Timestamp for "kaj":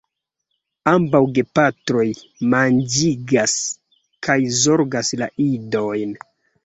4.29-4.39